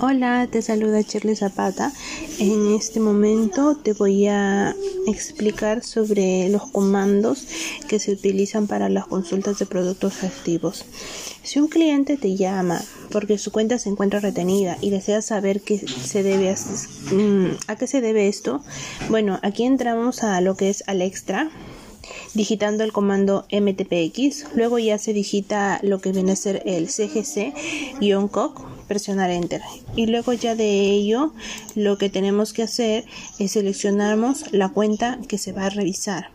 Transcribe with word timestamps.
Hola, 0.00 0.46
te 0.48 0.62
saluda 0.62 1.00
Shirley 1.00 1.34
Zapata. 1.34 1.92
En 2.38 2.72
este 2.72 3.00
momento 3.00 3.76
te 3.76 3.94
voy 3.94 4.28
a 4.28 4.76
explicar 5.08 5.82
sobre 5.82 6.48
los 6.50 6.70
comandos 6.70 7.48
que 7.88 7.98
se 7.98 8.12
utilizan 8.12 8.68
para 8.68 8.88
las 8.88 9.08
consultas 9.08 9.58
de 9.58 9.66
productos 9.66 10.22
activos. 10.22 10.84
Si 11.42 11.58
un 11.58 11.66
cliente 11.66 12.16
te 12.16 12.36
llama 12.36 12.80
porque 13.10 13.38
su 13.38 13.50
cuenta 13.50 13.78
se 13.78 13.88
encuentra 13.88 14.20
retenida 14.20 14.78
y 14.80 14.90
desea 14.90 15.20
saber 15.20 15.62
qué 15.62 15.78
se 15.78 16.22
debe 16.22 16.50
a, 16.50 16.56
mm, 17.12 17.56
a 17.66 17.76
qué 17.76 17.86
se 17.88 18.00
debe 18.00 18.28
esto, 18.28 18.62
bueno, 19.10 19.40
aquí 19.42 19.64
entramos 19.64 20.22
a 20.22 20.40
lo 20.40 20.56
que 20.56 20.70
es 20.70 20.84
al 20.86 21.02
extra 21.02 21.50
digitando 22.34 22.84
el 22.84 22.92
comando 22.92 23.46
mtpx, 23.50 24.54
luego 24.54 24.78
ya 24.78 24.98
se 24.98 25.12
digita 25.12 25.80
lo 25.82 26.00
que 26.00 26.12
viene 26.12 26.32
a 26.32 26.36
ser 26.36 26.62
el 26.66 26.88
cgc-coc, 26.88 28.62
presionar 28.88 29.30
enter 29.30 29.62
y 29.94 30.06
luego 30.06 30.32
ya 30.32 30.54
de 30.54 30.90
ello 30.90 31.32
lo 31.74 31.98
que 31.98 32.08
tenemos 32.08 32.52
que 32.52 32.62
hacer 32.62 33.04
es 33.38 33.52
seleccionamos 33.52 34.52
la 34.52 34.70
cuenta 34.70 35.18
que 35.28 35.38
se 35.38 35.52
va 35.52 35.66
a 35.66 35.70
revisar. 35.70 36.30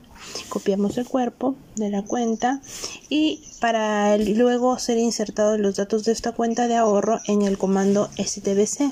Copiamos 0.49 0.97
el 0.97 1.05
cuerpo 1.05 1.55
de 1.75 1.89
la 1.89 2.01
cuenta 2.03 2.61
y 3.09 3.41
para 3.59 4.17
luego 4.17 4.79
ser 4.79 4.97
insertados 4.97 5.59
los 5.59 5.75
datos 5.75 6.05
de 6.05 6.11
esta 6.11 6.31
cuenta 6.31 6.67
de 6.67 6.75
ahorro 6.75 7.19
en 7.27 7.41
el 7.41 7.57
comando 7.57 8.09
stbc 8.17 8.91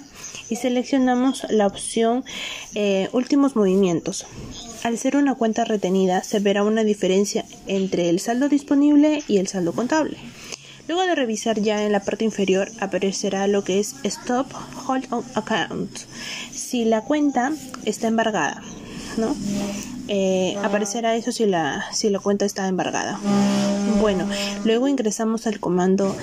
y 0.49 0.55
seleccionamos 0.57 1.45
la 1.49 1.67
opción 1.67 2.25
eh, 2.75 3.09
últimos 3.13 3.55
movimientos. 3.55 4.25
Al 4.83 4.97
ser 4.97 5.15
una 5.15 5.35
cuenta 5.35 5.63
retenida 5.63 6.23
se 6.23 6.39
verá 6.39 6.63
una 6.63 6.83
diferencia 6.83 7.45
entre 7.67 8.09
el 8.09 8.19
saldo 8.19 8.49
disponible 8.49 9.23
y 9.27 9.37
el 9.37 9.47
saldo 9.47 9.71
contable 9.71 10.17
Luego 10.87 11.03
de 11.03 11.15
revisar 11.15 11.59
ya 11.59 11.85
en 11.85 11.91
la 11.91 12.01
parte 12.01 12.25
inferior 12.25 12.69
aparecerá 12.79 13.47
lo 13.47 13.63
que 13.63 13.79
es 13.79 13.95
Stop 14.03 14.47
Hold 14.87 15.07
on 15.11 15.23
Account. 15.35 15.99
Si 16.51 16.85
la 16.85 17.01
cuenta 17.01 17.51
está 17.85 18.07
embargada, 18.07 18.61
¿no? 19.17 19.35
Eh, 20.07 20.57
aparecerá 20.63 21.15
eso 21.15 21.31
si 21.31 21.45
la, 21.45 21.85
si 21.93 22.09
la 22.09 22.19
cuenta 22.19 22.45
está 22.45 22.67
embargada. 22.67 23.19
Bueno, 24.01 24.27
luego 24.65 24.87
ingresamos 24.87 25.47
al 25.47 25.59
comando 25.59 26.15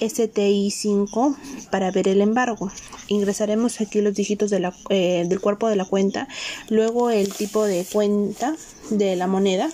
STI5 0.00 1.36
para 1.70 1.90
ver 1.90 2.08
el 2.08 2.20
embargo. 2.20 2.70
Ingresaremos 3.08 3.80
aquí 3.80 4.00
los 4.00 4.14
dígitos 4.14 4.50
de 4.50 4.60
la, 4.60 4.74
eh, 4.90 5.24
del 5.26 5.40
cuerpo 5.40 5.68
de 5.68 5.76
la 5.76 5.84
cuenta, 5.84 6.28
luego 6.68 7.10
el 7.10 7.32
tipo 7.32 7.64
de 7.64 7.84
cuenta 7.90 8.54
de 8.90 9.16
la 9.16 9.26
moneda. 9.26 9.70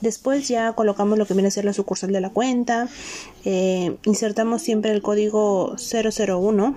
Después 0.00 0.48
ya 0.48 0.72
colocamos 0.72 1.18
lo 1.18 1.26
que 1.26 1.34
viene 1.34 1.48
a 1.48 1.50
ser 1.50 1.64
la 1.64 1.72
sucursal 1.72 2.12
de 2.12 2.20
la 2.20 2.30
cuenta, 2.30 2.88
eh, 3.44 3.96
insertamos 4.04 4.62
siempre 4.62 4.92
el 4.92 5.02
código 5.02 5.76
001 5.76 6.74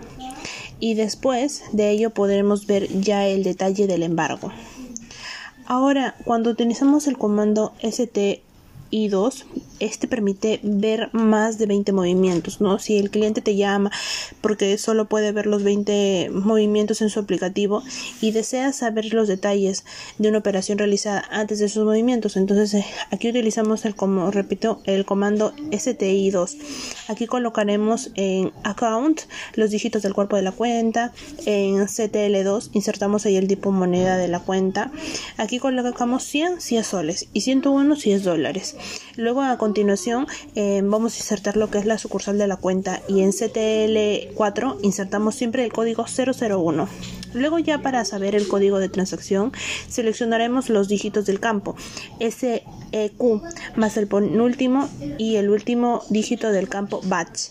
y 0.80 0.94
después 0.94 1.64
de 1.72 1.90
ello 1.90 2.12
podremos 2.12 2.68
ver 2.68 2.88
ya 3.02 3.28
el 3.28 3.44
detalle 3.44 3.88
del 3.88 4.04
embargo. 4.04 4.52
Ahora, 5.66 6.16
cuando 6.24 6.50
utilizamos 6.52 7.08
el 7.08 7.18
comando 7.18 7.74
st 7.82 8.42
y 8.90 9.08
dos, 9.10 9.46
este 9.80 10.08
permite 10.08 10.60
ver 10.64 11.10
más 11.14 11.58
de 11.58 11.66
20 11.66 11.92
movimientos, 11.92 12.62
¿no? 12.62 12.80
Si 12.80 12.98
el 12.98 13.10
cliente 13.10 13.42
te 13.42 13.56
llama 13.56 13.92
porque 14.42 14.78
solo 14.78 15.06
puede 15.06 15.32
ver 15.32 15.46
los 15.46 15.64
20 15.64 16.30
movimientos 16.32 17.02
en 17.02 17.10
su 17.10 17.20
aplicativo 17.20 17.84
y 18.22 18.32
desea 18.32 18.74
saber 18.74 19.14
los 19.14 19.28
detalles 19.28 19.86
de 20.18 20.30
una 20.30 20.40
operación 20.40 20.78
realizada 20.78 21.24
antes 21.30 21.60
de 21.60 21.66
esos 21.66 21.86
movimientos, 21.86 22.38
entonces 22.38 22.74
eh, 22.74 22.86
aquí 23.12 23.30
utilizamos 23.30 23.86
el 23.86 23.96
como 23.96 24.32
repito, 24.32 24.82
el 24.86 25.06
comando 25.06 25.54
STI2. 25.56 26.58
Aquí 27.08 27.28
colocaremos 27.28 28.12
en 28.16 28.52
account 28.64 29.22
los 29.56 29.72
dígitos 29.72 30.02
del 30.02 30.14
cuerpo 30.14 30.36
de 30.36 30.42
la 30.42 30.52
cuenta, 30.52 31.14
en 31.46 31.78
CTL2 31.78 32.70
insertamos 32.74 33.26
ahí 33.26 33.36
el 33.36 33.48
tipo 33.48 33.72
moneda 33.72 34.18
de 34.18 34.28
la 34.28 34.40
cuenta. 34.40 34.92
Aquí 35.38 35.60
colocamos 35.60 36.24
100 36.24 36.62
si 36.62 36.78
es 36.78 36.88
soles 36.88 37.28
y 37.34 37.42
101 37.42 37.96
si 37.96 38.12
es 38.12 38.24
dólares. 38.24 38.76
Luego 39.16 39.42
a 39.42 39.58
continuación 39.68 40.28
eh, 40.56 40.82
vamos 40.82 41.16
a 41.16 41.18
insertar 41.18 41.58
lo 41.58 41.70
que 41.70 41.78
es 41.78 41.86
la 41.86 41.98
sucursal 41.98 42.38
de 42.38 42.48
la 42.48 42.56
cuenta 42.56 43.02
y 43.10 43.20
en 43.20 43.32
CTL4 43.32 44.78
insertamos 44.82 45.36
siempre 45.36 45.66
el 45.66 45.74
código 45.74 46.06
001. 46.06 46.88
Luego 47.34 47.60
ya 47.60 47.82
para 47.82 48.06
saber 48.06 48.34
el 48.34 48.48
código 48.48 48.80
de 48.80 48.88
transacción 48.88 49.52
seleccionaremos 49.90 50.70
los 50.70 50.88
dígitos 50.88 51.26
del 51.26 51.42
campo 51.42 51.76
SEQ 52.22 53.42
más 53.76 53.98
el 53.98 54.08
penúltimo 54.08 54.88
y 55.18 55.36
el 55.36 55.50
último 55.50 56.02
dígito 56.10 56.54
del 56.54 56.70
campo 56.70 57.02
batch. 57.04 57.50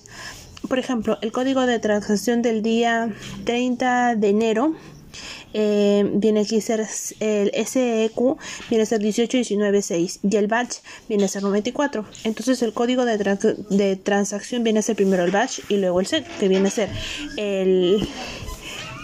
Por 0.67 0.79
ejemplo, 0.79 1.19
el 1.21 1.33
código 1.33 1.67
de 1.67 1.79
transacción 1.81 2.41
del 2.41 2.63
día 2.63 3.13
30 3.45 4.17
de 4.17 4.29
enero 4.31 4.75
eh, 5.55 6.09
viene 6.15 6.41
aquí 6.41 6.59
a 6.59 6.61
ser 6.61 6.87
el 7.21 7.67
SEQ 7.67 8.37
viene 8.69 8.83
a 8.83 8.87
ser 8.87 9.01
18196 9.01 10.21
y 10.23 10.37
el 10.37 10.47
batch 10.47 10.77
viene 11.09 11.25
a 11.25 11.29
ser 11.29 11.43
94. 11.43 12.05
Entonces 12.25 12.63
el 12.63 12.73
código 12.73 13.05
de, 13.05 13.97
transacción 13.97 14.65
viene 14.65 14.81
a 14.81 14.83
ser 14.83 14.97
primero 14.97 15.25
el 15.25 15.31
batch 15.31 15.61
y 15.69 15.77
luego 15.77 16.01
el 16.01 16.07
set, 16.07 16.27
que 16.39 16.49
viene 16.49 16.69
a 16.69 16.71
ser 16.71 16.91
el 17.37 18.07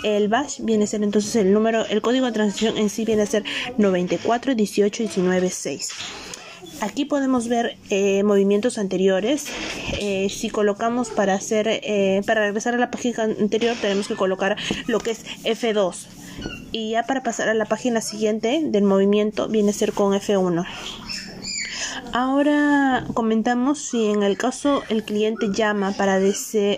el 0.04 0.28
bash 0.28 0.58
viene 0.60 0.84
a 0.84 0.86
ser 0.88 1.02
entonces 1.04 1.36
el 1.36 1.52
número, 1.52 1.86
el 1.86 2.02
código 2.02 2.26
de 2.26 2.32
transacción 2.32 2.76
en 2.76 2.90
sí 2.90 3.04
viene 3.04 3.22
a 3.22 3.26
ser 3.26 3.44
94 3.78 4.54
18 4.54 5.02
19 5.04 5.50
6. 5.50 5.90
Aquí 6.82 7.04
podemos 7.04 7.46
ver 7.46 7.76
eh, 7.90 8.24
movimientos 8.24 8.76
anteriores. 8.76 9.46
Eh, 10.00 10.28
si 10.28 10.50
colocamos 10.50 11.10
para 11.10 11.34
hacer, 11.34 11.68
eh, 11.68 12.22
para 12.26 12.40
regresar 12.40 12.74
a 12.74 12.76
la 12.76 12.90
página 12.90 13.22
anterior, 13.22 13.76
tenemos 13.80 14.08
que 14.08 14.16
colocar 14.16 14.56
lo 14.88 14.98
que 14.98 15.12
es 15.12 15.24
F2 15.44 16.08
y 16.72 16.90
ya 16.90 17.04
para 17.04 17.22
pasar 17.22 17.48
a 17.48 17.54
la 17.54 17.66
página 17.66 18.00
siguiente 18.00 18.62
del 18.64 18.82
movimiento 18.82 19.46
viene 19.46 19.70
a 19.70 19.74
ser 19.74 19.92
con 19.92 20.12
F1. 20.12 20.66
Ahora 22.14 23.06
comentamos 23.14 23.78
si 23.78 24.10
en 24.10 24.22
el 24.22 24.36
caso 24.36 24.82
el 24.90 25.02
cliente 25.02 25.46
llama 25.50 25.92
para 25.92 26.20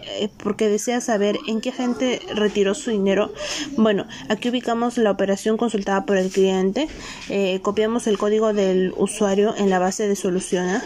eh, 0.05 0.29
porque 0.39 0.69
desea 0.69 1.01
saber 1.01 1.37
en 1.49 1.61
qué 1.61 1.71
agente 1.71 2.21
retiró 2.35 2.73
su 2.75 2.91
dinero. 2.91 3.33
Bueno, 3.77 4.07
aquí 4.29 4.51
ubicamos 4.51 4.97
la 4.97 5.11
operación 5.11 5.57
consultada 5.57 6.07
por 6.07 6.19
el 6.19 6.31
cliente, 6.31 6.87
eh, 7.31 7.59
copiamos 7.63 8.07
el 8.07 8.17
código 8.17 8.53
del 8.53 8.95
usuario 8.97 9.57
en 9.57 9.71
la 9.71 9.81
base 9.81 10.07
de 10.07 10.15
solución. 10.15 10.81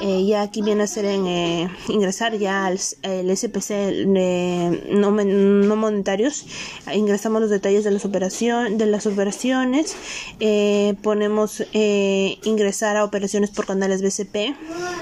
Eh, 0.00 0.24
ya 0.24 0.42
aquí 0.42 0.62
viene 0.62 0.84
a 0.84 0.86
ser 0.86 1.04
en 1.04 1.68
ingresar 1.88 2.38
ya 2.38 2.66
al 2.66 2.78
el 3.02 3.36
SPC 3.36 4.06
no, 4.06 5.10
no, 5.10 5.76
monetarios. 5.76 6.46
Ingresamos 6.94 7.40
los 7.40 7.50
detalles 7.50 7.84
de 7.84 7.90
las 7.90 8.04
operaciones, 8.04 8.78
de 8.78 8.86
las 8.86 9.06
operaciones, 9.06 9.96
ponemos 11.02 11.62
ingresar 11.72 12.96
a 12.96 13.04
operaciones 13.04 13.50
por 13.50 13.66
canales 13.66 14.02
BCP, 14.02 14.54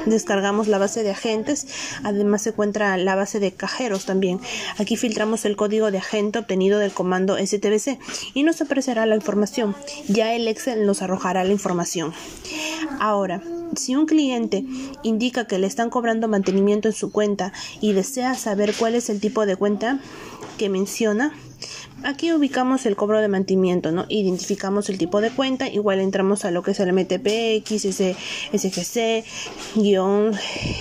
descargamos 0.07 0.69
la 0.69 0.79
base 0.79 1.03
de 1.03 1.11
agentes, 1.11 1.67
además 2.03 2.43
se 2.43 2.51
encuentra 2.51 2.97
la 2.97 3.15
base 3.15 3.41
de 3.41 3.53
cajeros 3.53 4.07
también. 4.07 4.41
Aquí 4.79 4.97
filtramos 4.97 5.45
el 5.45 5.57
código 5.57 5.91
de 5.91 5.99
agente 5.99 6.39
obtenido 6.39 6.79
del 6.79 6.93
comando 6.93 7.37
STBC 7.37 7.99
y 8.35 8.43
nos 8.43 8.61
aparecerá 8.61 9.07
la 9.07 9.17
información. 9.17 9.77
Ya 10.09 10.35
el 10.35 10.49
Excel 10.49 10.87
nos 10.87 11.03
arrojará 11.03 11.45
la 11.45 11.53
información. 11.53 12.13
Ahora, 13.01 13.43
si 13.77 13.97
un 13.97 14.07
cliente 14.07 14.65
indica 15.03 15.47
que 15.47 15.59
le 15.59 15.67
están 15.67 15.91
cobrando 15.91 16.29
mantenimiento 16.29 16.89
en 16.89 16.95
su 16.95 17.13
cuenta 17.13 17.53
y 17.81 17.93
desea 17.93 18.35
saber 18.35 18.75
cuál 18.79 18.95
es 18.95 19.11
el 19.11 19.21
tipo 19.21 19.47
de 19.47 19.57
cuenta 19.57 20.01
que 20.57 20.69
menciona, 20.69 21.33
Aquí 22.05 22.33
ubicamos 22.33 22.87
el 22.87 22.95
cobro 22.95 23.21
de 23.21 23.27
mantenimiento, 23.27 23.91
¿no? 23.91 24.07
Identificamos 24.09 24.89
el 24.89 24.99
tipo 24.99 25.21
de 25.21 25.31
cuenta, 25.31 25.69
igual 25.69 25.99
entramos 25.99 26.45
a 26.45 26.53
lo 26.53 26.63
que 26.63 26.71
es 26.71 26.81
el 26.81 26.93
MTPX, 26.93 27.87
SGC, 28.53 29.25
guion, 29.75 30.33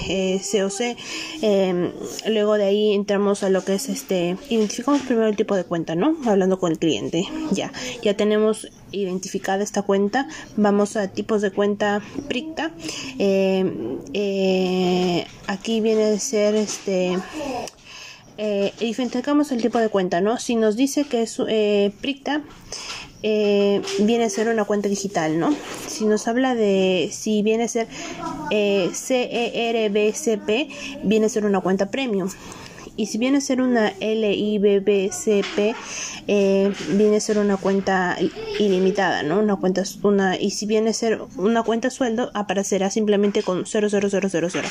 eh, 0.09 0.39
COC, 0.39 0.95
em, 1.41 1.91
luego 2.27 2.57
de 2.57 2.65
ahí 2.65 2.93
entramos 2.93 3.41
a 3.41 3.49
lo 3.49 3.65
que 3.65 3.73
es 3.73 3.89
este, 3.89 4.37
identificamos 4.49 5.01
primero 5.01 5.27
el 5.27 5.35
tipo 5.35 5.55
de 5.55 5.63
cuenta, 5.63 5.95
¿no? 5.95 6.15
Hablando 6.27 6.59
con 6.59 6.71
el 6.71 6.77
cliente, 6.77 7.23
ya, 7.51 7.71
ya 8.03 8.15
tenemos 8.15 8.69
identificada 8.91 9.63
esta 9.63 9.81
cuenta, 9.81 10.27
vamos 10.55 10.95
a 10.97 11.07
tipos 11.07 11.41
de 11.41 11.51
cuenta 11.51 12.01
PRICTA, 12.27 12.71
em, 13.17 13.97
eh, 14.13 15.25
aquí 15.47 15.81
viene 15.81 16.03
a 16.03 16.19
ser 16.19 16.55
este 16.55 17.17
eh, 18.37 18.73
identificamos 18.79 19.51
el 19.51 19.61
tipo 19.61 19.79
de 19.79 19.89
cuenta, 19.89 20.21
¿no? 20.21 20.37
Si 20.37 20.55
nos 20.55 20.75
dice 20.75 21.05
que 21.05 21.23
es 21.23 21.41
eh, 21.47 21.91
PRICTA, 22.01 22.43
eh, 23.23 23.81
viene 23.99 24.25
a 24.25 24.29
ser 24.29 24.47
una 24.47 24.63
cuenta 24.65 24.89
digital, 24.89 25.39
¿no? 25.39 25.55
Si 25.87 26.05
nos 26.05 26.27
habla 26.27 26.53
de 26.53 27.09
si 27.11 27.41
viene 27.41 27.63
a 27.63 27.67
ser 27.67 27.87
eh, 28.51 28.89
CERBCP, 28.93 30.71
viene 31.03 31.25
a 31.25 31.29
ser 31.29 31.45
una 31.45 31.59
cuenta 31.61 31.89
premium. 31.89 32.29
Y 32.95 33.05
si 33.05 33.19
viene 33.19 33.37
a 33.37 33.41
ser 33.41 33.61
una 33.61 33.91
LIBBCP, 33.99 35.75
eh, 36.27 36.73
viene 36.93 37.17
a 37.17 37.19
ser 37.19 37.37
una 37.37 37.57
cuenta 37.57 38.17
ilimitada, 38.59 39.21
¿no? 39.21 39.39
Una 39.39 39.55
cuenta, 39.55 39.83
una, 40.01 40.35
y 40.35 40.49
si 40.49 40.65
viene 40.65 40.89
a 40.89 40.93
ser 40.93 41.21
una 41.37 41.61
cuenta 41.61 41.91
sueldo, 41.91 42.31
aparecerá 42.33 42.89
simplemente 42.89 43.43
con 43.43 43.65
00000 43.67 44.69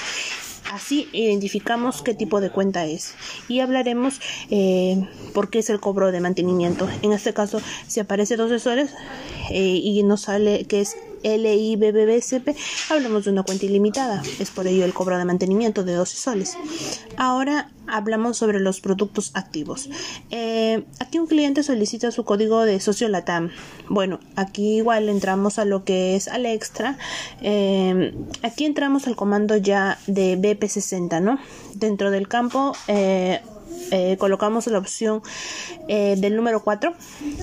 Así 0.72 1.08
identificamos 1.12 2.02
qué 2.02 2.14
tipo 2.14 2.40
de 2.40 2.50
cuenta 2.50 2.84
es 2.86 3.14
y 3.48 3.60
hablaremos 3.60 4.20
eh, 4.50 5.08
por 5.32 5.50
qué 5.50 5.60
es 5.60 5.70
el 5.70 5.80
cobro 5.80 6.12
de 6.12 6.20
mantenimiento. 6.20 6.88
En 7.02 7.12
este 7.12 7.32
caso, 7.32 7.60
si 7.86 8.00
aparece 8.00 8.36
12 8.36 8.58
soles 8.58 8.90
eh, 9.50 9.80
y 9.82 10.02
nos 10.02 10.22
sale 10.22 10.64
que 10.64 10.80
es 10.80 10.96
LIBBSP, 11.22 12.56
hablamos 12.90 13.24
de 13.24 13.30
una 13.30 13.42
cuenta 13.42 13.66
ilimitada. 13.66 14.22
Es 14.38 14.50
por 14.50 14.66
ello 14.66 14.84
el 14.84 14.94
cobro 14.94 15.18
de 15.18 15.24
mantenimiento 15.24 15.84
de 15.84 15.94
12 15.94 16.16
soles. 16.16 16.56
Ahora 17.16 17.70
hablamos 17.86 18.36
sobre 18.36 18.60
los 18.60 18.80
productos 18.80 19.30
activos. 19.34 19.88
Eh, 20.30 20.84
aquí 20.98 21.18
un 21.18 21.26
cliente 21.26 21.62
solicita 21.62 22.10
su 22.10 22.24
código 22.24 22.64
de 22.64 22.80
socio 22.80 23.08
LATAM. 23.08 23.50
Bueno, 23.88 24.20
aquí 24.34 24.78
igual 24.78 25.08
entramos 25.08 25.58
a 25.58 25.64
lo 25.64 25.84
que 25.84 26.16
es 26.16 26.28
al 26.28 26.46
extra. 26.46 26.98
Eh, 27.40 28.14
aquí 28.42 28.64
entramos 28.64 29.06
al 29.06 29.16
comando 29.16 29.56
ya 29.56 29.98
de 30.06 30.38
BP60, 30.38 31.20
¿no? 31.22 31.38
Dentro 31.74 32.10
del 32.10 32.28
campo. 32.28 32.72
Eh, 32.88 33.40
colocamos 34.18 34.66
la 34.66 34.78
opción 34.78 35.22
del 35.86 36.34
número 36.34 36.64
4, 36.64 36.94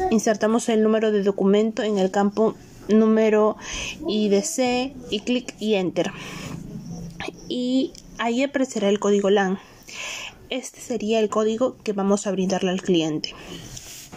insertamos 0.10 0.68
el 0.68 0.84
número 0.84 1.12
de 1.12 1.24
documento 1.24 1.84
en 1.84 2.00
el 2.00 2.12
campo 2.12 2.56
número 2.88 3.58
IDC 4.08 4.94
y 5.10 5.20
clic 5.22 5.56
y 5.60 5.76
enter. 5.76 6.12
Y 7.48 7.94
ahí 8.18 8.44
aparecerá 8.44 8.90
el 8.90 9.00
código 9.00 9.30
LAN. 9.30 9.60
Este 10.50 10.80
sería 10.82 11.20
el 11.20 11.30
código 11.30 11.78
que 11.84 11.94
vamos 11.94 12.28
a 12.28 12.32
brindarle 12.32 12.72
al 12.72 12.82
cliente. 12.82 13.34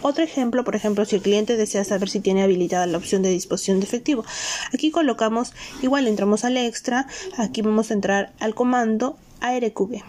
Otro 0.01 0.23
ejemplo, 0.23 0.63
por 0.63 0.75
ejemplo, 0.75 1.05
si 1.05 1.15
el 1.15 1.21
cliente 1.21 1.57
desea 1.57 1.83
saber 1.83 2.09
si 2.09 2.19
tiene 2.19 2.43
habilitada 2.43 2.85
la 2.85 2.99
opción 2.99 3.23
de 3.23 3.29
disposición 3.29 3.79
de 3.79 3.87
efectivo, 3.87 4.23
aquí 4.71 4.91
colocamos, 4.91 5.53
igual 5.81 6.07
entramos 6.07 6.43
al 6.43 6.57
extra, 6.57 7.07
aquí 7.37 7.63
vamos 7.63 7.89
a 7.89 7.95
entrar 7.95 8.33
al 8.39 8.53
comando 8.53 9.17
ARQB 9.41 10.03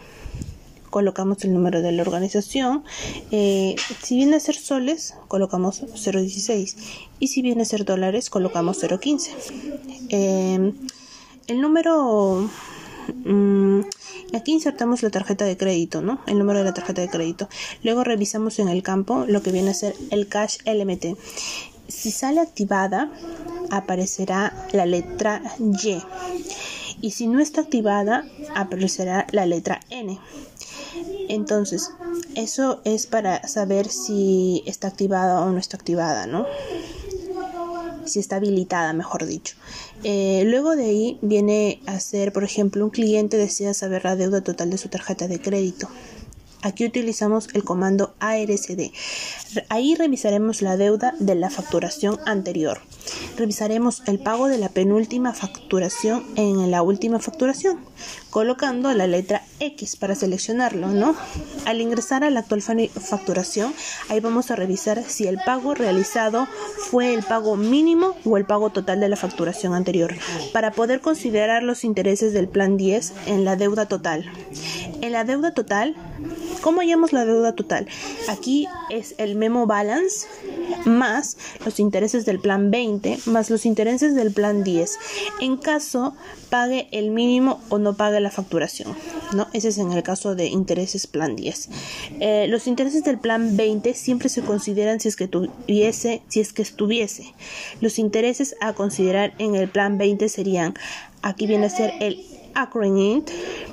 colocamos 0.90 1.44
el 1.44 1.54
número 1.54 1.82
de 1.82 1.92
la 1.92 2.02
organización. 2.02 2.84
Eh, 3.30 3.76
si 4.02 4.16
viene 4.16 4.36
a 4.36 4.40
ser 4.40 4.56
soles, 4.56 5.14
colocamos 5.28 5.82
0.16 5.82 6.76
y 7.18 7.28
si 7.28 7.42
viene 7.42 7.62
a 7.62 7.64
ser 7.64 7.84
dólares, 7.84 8.30
colocamos 8.30 8.82
0.15. 8.82 9.30
Eh, 10.10 10.72
el 11.46 11.60
número... 11.60 12.48
Mm, 13.24 13.80
aquí 14.34 14.52
insertamos 14.52 15.02
la 15.02 15.10
tarjeta 15.10 15.46
de 15.46 15.56
crédito, 15.56 16.02
¿no? 16.02 16.20
El 16.26 16.38
número 16.38 16.58
de 16.58 16.66
la 16.66 16.74
tarjeta 16.74 17.00
de 17.00 17.08
crédito. 17.08 17.48
Luego 17.82 18.04
revisamos 18.04 18.58
en 18.58 18.68
el 18.68 18.82
campo 18.82 19.24
lo 19.26 19.42
que 19.42 19.50
viene 19.50 19.70
a 19.70 19.74
ser 19.74 19.94
el 20.10 20.28
cash 20.28 20.58
LMT. 20.66 21.16
Si 21.88 22.10
sale 22.10 22.40
activada, 22.40 23.10
aparecerá 23.70 24.66
la 24.72 24.84
letra 24.84 25.42
Y. 25.58 26.02
Y 27.00 27.12
si 27.12 27.28
no 27.28 27.40
está 27.40 27.62
activada, 27.62 28.24
aparecerá 28.54 29.26
la 29.30 29.46
letra 29.46 29.80
N. 29.88 30.18
Entonces, 31.28 31.90
eso 32.34 32.80
es 32.84 33.06
para 33.06 33.46
saber 33.46 33.88
si 33.88 34.62
está 34.66 34.88
activada 34.88 35.42
o 35.42 35.50
no 35.50 35.58
está 35.58 35.76
activada, 35.76 36.26
¿no? 36.26 36.46
Si 38.04 38.18
está 38.18 38.36
habilitada, 38.36 38.92
mejor 38.94 39.26
dicho. 39.26 39.56
Eh, 40.04 40.42
luego 40.46 40.76
de 40.76 40.84
ahí 40.84 41.18
viene 41.20 41.80
a 41.86 42.00
ser, 42.00 42.32
por 42.32 42.44
ejemplo, 42.44 42.84
un 42.84 42.90
cliente 42.90 43.36
desea 43.36 43.74
saber 43.74 44.04
la 44.04 44.16
deuda 44.16 44.40
total 44.40 44.70
de 44.70 44.78
su 44.78 44.88
tarjeta 44.88 45.28
de 45.28 45.40
crédito. 45.40 45.88
Aquí 46.60 46.84
utilizamos 46.84 47.48
el 47.54 47.62
comando 47.62 48.14
ARCD. 48.18 48.90
Ahí 49.68 49.94
revisaremos 49.94 50.60
la 50.60 50.76
deuda 50.76 51.14
de 51.20 51.36
la 51.36 51.50
facturación 51.50 52.18
anterior. 52.26 52.80
Revisaremos 53.36 54.02
el 54.06 54.18
pago 54.18 54.48
de 54.48 54.58
la 54.58 54.68
penúltima 54.68 55.34
facturación 55.34 56.24
en 56.34 56.70
la 56.72 56.82
última 56.82 57.20
facturación, 57.20 57.78
colocando 58.30 58.92
la 58.92 59.06
letra 59.06 59.42
X 59.60 59.96
para 59.96 60.14
seleccionarlo, 60.14 60.88
¿no? 60.88 61.14
Al 61.64 61.80
ingresar 61.80 62.24
a 62.24 62.30
la 62.30 62.40
actual 62.40 62.62
facturación, 62.62 63.74
ahí 64.08 64.20
vamos 64.20 64.50
a 64.50 64.56
revisar 64.56 65.02
si 65.04 65.26
el 65.26 65.38
pago 65.44 65.74
realizado 65.74 66.46
fue 66.90 67.14
el 67.14 67.22
pago 67.22 67.56
mínimo 67.56 68.16
o 68.24 68.36
el 68.36 68.44
pago 68.44 68.70
total 68.70 69.00
de 69.00 69.08
la 69.08 69.16
facturación 69.16 69.74
anterior, 69.74 70.14
para 70.52 70.72
poder 70.72 71.00
considerar 71.00 71.62
los 71.62 71.84
intereses 71.84 72.32
del 72.32 72.48
plan 72.48 72.76
10 72.76 73.12
en 73.26 73.44
la 73.44 73.56
deuda 73.56 73.86
total. 73.86 74.30
En 75.00 75.12
la 75.12 75.24
deuda 75.24 75.52
total 75.52 75.94
¿Cómo 76.60 76.80
hallamos 76.80 77.12
la 77.12 77.24
deuda 77.24 77.54
total? 77.54 77.86
Aquí 78.28 78.66
es 78.90 79.14
el 79.18 79.36
memo 79.36 79.66
balance 79.66 80.26
más 80.84 81.36
los 81.64 81.80
intereses 81.80 82.26
del 82.26 82.40
plan 82.40 82.70
20 82.70 83.20
más 83.26 83.48
los 83.48 83.64
intereses 83.64 84.14
del 84.14 84.32
plan 84.32 84.64
10 84.64 84.98
en 85.40 85.56
caso 85.56 86.14
pague 86.50 86.88
el 86.92 87.10
mínimo 87.10 87.60
o 87.68 87.78
no 87.78 87.94
pague 87.94 88.17
la 88.20 88.30
facturación 88.30 88.94
no 89.34 89.48
ese 89.52 89.68
es 89.68 89.78
en 89.78 89.92
el 89.92 90.02
caso 90.02 90.34
de 90.34 90.46
intereses 90.46 91.06
plan 91.06 91.36
10 91.36 91.68
eh, 92.20 92.46
los 92.48 92.66
intereses 92.66 93.04
del 93.04 93.18
plan 93.18 93.56
20 93.56 93.94
siempre 93.94 94.28
se 94.28 94.42
consideran 94.42 95.00
si 95.00 95.08
es 95.08 95.16
que 95.16 95.28
tuviese 95.28 96.22
si 96.28 96.40
es 96.40 96.52
que 96.52 96.62
estuviese 96.62 97.34
los 97.80 97.98
intereses 97.98 98.56
a 98.60 98.72
considerar 98.72 99.34
en 99.38 99.54
el 99.54 99.68
plan 99.68 99.98
20 99.98 100.28
serían 100.28 100.74
aquí 101.22 101.46
viene 101.46 101.66
a 101.66 101.70
ser 101.70 101.92
el 102.00 102.24
accruing 102.54 103.24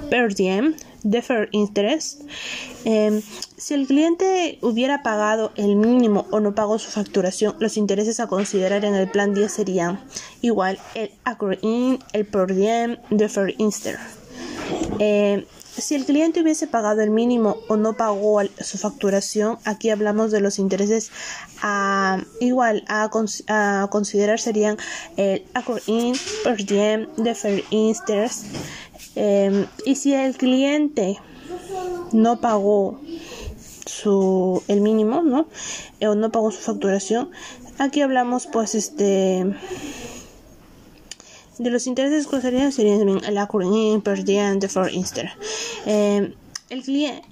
per 0.09 0.33
diem 0.33 0.75
deferred 1.05 1.49
interest. 1.51 2.21
Em, 2.83 3.21
si 3.57 3.73
el 3.73 3.87
cliente 3.87 4.57
hubiera 4.61 5.03
pagado 5.03 5.51
el 5.55 5.75
mínimo 5.75 6.25
o 6.31 6.39
no 6.39 6.55
pagó 6.55 6.79
su 6.79 6.89
facturación, 6.89 7.55
los 7.59 7.77
intereses 7.77 8.19
a 8.19 8.27
considerar 8.27 8.83
en 8.83 8.95
el 8.95 9.09
plan 9.09 9.33
10 9.33 9.51
serían 9.51 9.99
igual 10.41 10.79
el 10.95 11.11
accruing, 11.23 11.99
el 12.13 12.25
per 12.25 12.53
diem, 12.53 12.97
deferred 13.11 13.55
interest. 13.59 14.24
Em, 14.99 15.45
si 15.77 15.95
el 15.95 16.05
cliente 16.05 16.41
hubiese 16.41 16.67
pagado 16.67 17.01
el 17.01 17.09
mínimo 17.09 17.57
o 17.67 17.75
no 17.75 17.97
pagó 17.97 18.39
su 18.61 18.77
facturación, 18.77 19.57
aquí 19.65 19.89
hablamos 19.89 20.31
de 20.31 20.39
los 20.39 20.57
intereses 20.57 21.11
igual 22.39 22.85
a, 22.87 23.09
considerar 23.89 24.39
serían 24.39 24.77
el 25.17 25.43
accruing, 25.53 26.15
per 26.43 26.63
diem, 26.63 27.07
deferred 27.17 27.63
interest. 27.71 28.45
Em, 29.15 29.65
y 29.85 29.95
si 29.95 30.13
el 30.13 30.35
cliente 30.37 31.17
no 32.13 32.39
pagó 32.39 32.99
su 33.85 34.63
el 34.67 34.81
mínimo, 34.81 35.21
¿no? 35.21 35.47
O 36.01 36.15
no 36.15 36.31
pagó 36.31 36.51
su 36.51 36.61
facturación, 36.61 37.31
aquí 37.77 38.01
hablamos 38.01 38.47
pues 38.47 38.75
este 38.75 39.45
de 41.57 41.69
los 41.69 41.87
intereses 41.87 42.27
que 42.27 42.41
serían 42.41 42.71
serían 42.71 43.07
el 43.23 43.37
accruing 43.37 44.01
per 44.01 44.23
diem 44.23 44.59
for 44.61 44.91
inster. 44.91 45.31
Eh, 45.85 46.33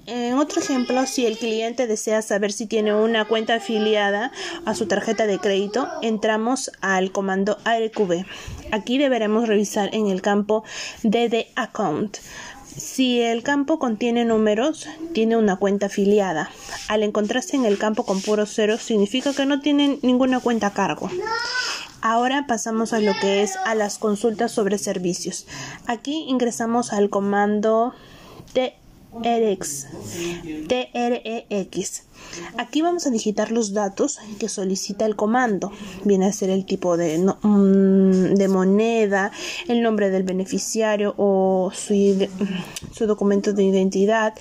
en 0.06 0.34
otro 0.34 0.60
ejemplo, 0.60 1.06
si 1.06 1.26
el 1.26 1.36
cliente 1.36 1.88
desea 1.88 2.22
saber 2.22 2.52
si 2.52 2.66
tiene 2.66 2.94
una 2.94 3.24
cuenta 3.24 3.56
afiliada 3.56 4.30
a 4.64 4.74
su 4.74 4.86
tarjeta 4.86 5.26
de 5.26 5.38
crédito, 5.38 5.88
entramos 6.02 6.70
al 6.80 7.10
comando 7.10 7.58
ARQB. 7.64 8.24
Aquí 8.70 8.96
deberemos 8.96 9.48
revisar 9.48 9.92
en 9.92 10.06
el 10.06 10.22
campo 10.22 10.62
DD 11.02 11.46
Account. 11.56 12.18
Si 12.76 13.20
el 13.20 13.42
campo 13.42 13.78
contiene 13.78 14.24
números, 14.24 14.86
tiene 15.12 15.36
una 15.36 15.56
cuenta 15.56 15.86
afiliada. 15.86 16.50
Al 16.88 17.02
encontrarse 17.02 17.56
en 17.56 17.64
el 17.64 17.78
campo 17.78 18.04
con 18.04 18.20
puros 18.20 18.52
ceros, 18.54 18.82
significa 18.82 19.32
que 19.32 19.46
no 19.46 19.60
tiene 19.60 19.98
ninguna 20.02 20.40
cuenta 20.40 20.68
a 20.68 20.72
cargo. 20.72 21.08
Ahora 22.04 22.44
pasamos 22.46 22.92
a 22.92 23.00
lo 23.00 23.14
que 23.18 23.42
es 23.42 23.56
a 23.64 23.74
las 23.74 23.96
consultas 23.96 24.52
sobre 24.52 24.76
servicios. 24.76 25.46
Aquí 25.86 26.26
ingresamos 26.28 26.92
al 26.92 27.08
comando 27.08 27.94
de 28.52 28.74
TREX. 29.22 29.86
Aquí 32.58 32.82
vamos 32.82 33.06
a 33.06 33.10
digitar 33.10 33.52
los 33.52 33.72
datos 33.72 34.18
que 34.38 34.50
solicita 34.50 35.06
el 35.06 35.16
comando. 35.16 35.72
Viene 36.04 36.26
a 36.26 36.32
ser 36.34 36.50
el 36.50 36.66
tipo 36.66 36.98
de, 36.98 37.16
mm, 37.16 38.50
moneda, 38.50 39.32
el 39.66 39.82
nombre 39.82 40.10
del 40.10 40.24
beneficiario 40.24 41.14
o 41.16 41.72
su, 41.74 42.28
su 42.92 43.06
documento 43.06 43.54
de 43.54 43.64
identidad 43.64 44.34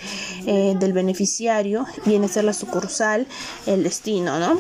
eh, 0.46 0.75
del 0.77 0.91
beneficiario. 0.91 1.86
Viene 2.05 2.25
a 2.25 2.29
ser 2.29 2.43
la 2.43 2.53
sucursal, 2.53 3.25
el 3.67 3.84
destino, 3.84 4.38
¿no? 4.38 4.60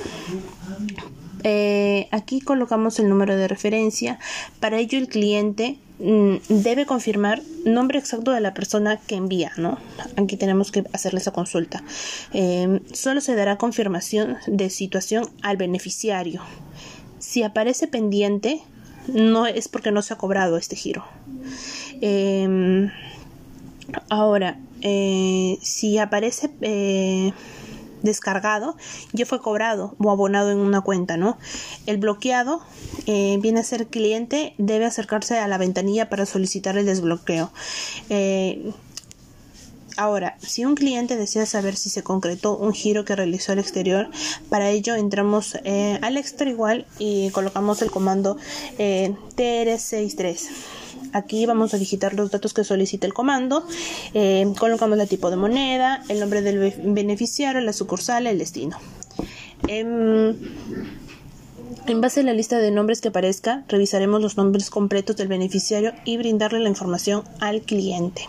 Eh, 1.43 2.07
aquí 2.11 2.39
colocamos 2.41 2.99
el 2.99 3.09
número 3.09 3.35
de 3.35 3.47
referencia. 3.47 4.19
Para 4.59 4.79
ello 4.79 4.97
el 4.97 5.07
cliente 5.07 5.77
mm, 5.99 6.35
debe 6.49 6.85
confirmar 6.85 7.41
nombre 7.65 7.99
exacto 7.99 8.31
de 8.31 8.39
la 8.39 8.53
persona 8.53 8.97
que 8.97 9.15
envía, 9.15 9.51
¿no? 9.57 9.77
Aquí 10.15 10.37
tenemos 10.37 10.71
que 10.71 10.85
hacerle 10.93 11.19
esa 11.19 11.31
consulta. 11.31 11.83
Eh, 12.33 12.79
solo 12.93 13.21
se 13.21 13.35
dará 13.35 13.57
confirmación 13.57 14.37
de 14.47 14.69
situación 14.69 15.29
al 15.41 15.57
beneficiario. 15.57 16.41
Si 17.19 17.43
aparece 17.43 17.87
pendiente, 17.87 18.61
no 19.07 19.45
es 19.45 19.67
porque 19.67 19.91
no 19.91 20.01
se 20.01 20.13
ha 20.13 20.17
cobrado 20.17 20.57
este 20.57 20.75
giro. 20.75 21.05
Eh, 22.01 22.89
ahora, 24.09 24.59
si 24.81 25.97
aparece 25.97 26.49
descargado 28.03 28.75
ya 29.11 29.25
fue 29.25 29.41
cobrado 29.41 29.95
o 29.97 30.11
abonado 30.11 30.51
en 30.51 30.59
una 30.59 30.81
cuenta, 30.81 31.17
¿no? 31.17 31.37
El 31.87 31.97
bloqueado 31.97 32.61
eh, 33.07 33.37
viene 33.41 33.61
a 33.61 33.63
ser 33.63 33.87
cliente, 33.87 34.53
debe 34.57 34.85
acercarse 34.85 35.39
a 35.39 35.47
la 35.47 35.57
ventanilla 35.57 36.09
para 36.09 36.25
solicitar 36.25 36.77
el 36.77 36.85
desbloqueo. 36.85 37.51
Eh, 38.09 38.71
Ahora, 39.95 40.37
si 40.41 40.65
un 40.65 40.75
cliente 40.75 41.17
desea 41.17 41.45
saber 41.45 41.75
si 41.75 41.89
se 41.89 42.01
concretó 42.03 42.57
un 42.57 42.73
giro 42.73 43.05
que 43.05 43.15
realizó 43.15 43.51
al 43.51 43.59
exterior, 43.59 44.09
para 44.49 44.69
ello 44.69 44.95
entramos 44.95 45.57
eh, 45.63 45.99
al 46.01 46.17
extra 46.17 46.49
igual 46.49 46.85
y 46.97 47.29
colocamos 47.29 47.81
el 47.81 47.91
comando 47.91 48.37
eh, 48.79 49.13
TR63. 49.35 50.49
Aquí 51.13 51.45
vamos 51.45 51.75
a 51.75 51.77
digitar 51.77 52.15
los 52.15 52.31
datos 52.31 52.55
que 52.55 52.63
solicita 52.63 53.05
el 53.05 53.13
comando, 53.13 53.67
eh, 54.15 54.51
colocamos 54.57 54.97
el 54.97 55.07
tipo 55.07 55.29
de 55.29 55.35
moneda, 55.35 56.03
el 56.09 56.19
nombre 56.19 56.41
del 56.41 56.73
beneficiario, 56.85 57.61
la 57.61 57.73
sucursal, 57.73 58.25
el 58.25 58.39
destino. 58.39 58.77
Em, 59.67 60.35
en 61.85 62.01
base 62.01 62.21
a 62.21 62.23
la 62.23 62.33
lista 62.33 62.57
de 62.57 62.71
nombres 62.71 62.99
que 62.99 63.09
aparezca, 63.09 63.63
revisaremos 63.67 64.21
los 64.21 64.37
nombres 64.37 64.71
completos 64.71 65.17
del 65.17 65.27
beneficiario 65.27 65.93
y 66.03 66.17
brindarle 66.17 66.59
la 66.59 66.69
información 66.69 67.23
al 67.39 67.61
cliente. 67.61 68.27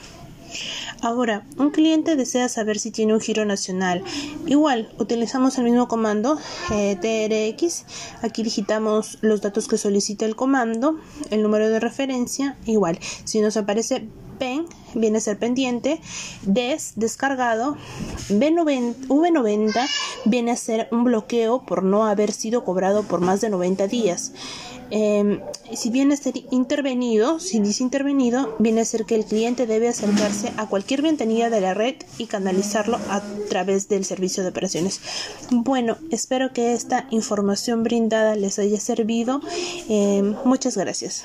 Ahora, 1.04 1.44
un 1.58 1.68
cliente 1.68 2.16
desea 2.16 2.48
saber 2.48 2.78
si 2.78 2.90
tiene 2.90 3.12
un 3.12 3.20
giro 3.20 3.44
nacional. 3.44 4.02
Igual, 4.46 4.88
utilizamos 4.98 5.58
el 5.58 5.64
mismo 5.64 5.86
comando 5.86 6.38
eh, 6.72 6.96
TRX. 6.96 7.84
Aquí 8.22 8.42
digitamos 8.42 9.18
los 9.20 9.42
datos 9.42 9.68
que 9.68 9.76
solicita 9.76 10.24
el 10.24 10.34
comando, 10.34 10.98
el 11.28 11.42
número 11.42 11.68
de 11.68 11.78
referencia. 11.78 12.56
Igual, 12.64 12.98
si 13.24 13.42
nos 13.42 13.58
aparece 13.58 14.08
PEN, 14.34 14.66
viene 14.94 15.18
a 15.18 15.20
ser 15.20 15.38
pendiente. 15.38 16.00
DES, 16.42 16.92
descargado. 16.96 17.76
V90, 18.28 19.08
V90 19.08 19.88
viene 20.24 20.50
a 20.52 20.56
ser 20.56 20.88
un 20.90 21.04
bloqueo 21.04 21.64
por 21.64 21.82
no 21.82 22.06
haber 22.06 22.32
sido 22.32 22.64
cobrado 22.64 23.02
por 23.02 23.20
más 23.20 23.40
de 23.40 23.50
90 23.50 23.86
días. 23.88 24.32
Eh, 24.90 25.40
si 25.74 25.90
viene 25.90 26.14
a 26.14 26.16
ser 26.16 26.34
intervenido, 26.50 27.40
si 27.40 27.58
dice 27.58 27.82
intervenido, 27.82 28.54
viene 28.58 28.82
a 28.82 28.84
ser 28.84 29.06
que 29.06 29.14
el 29.14 29.24
cliente 29.24 29.66
debe 29.66 29.88
acercarse 29.88 30.52
a 30.56 30.68
cualquier 30.68 31.02
ventanilla 31.02 31.50
de 31.50 31.60
la 31.60 31.74
red 31.74 31.96
y 32.18 32.26
canalizarlo 32.26 32.98
a 33.08 33.22
través 33.48 33.88
del 33.88 34.04
servicio 34.04 34.42
de 34.42 34.50
operaciones. 34.50 35.00
Bueno, 35.50 35.96
espero 36.10 36.52
que 36.52 36.74
esta 36.74 37.06
información 37.10 37.82
brindada 37.82 38.36
les 38.36 38.58
haya 38.58 38.78
servido. 38.78 39.40
Eh, 39.88 40.34
muchas 40.44 40.76
gracias. 40.76 41.24